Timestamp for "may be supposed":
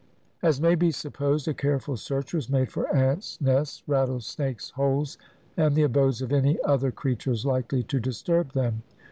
0.59-1.47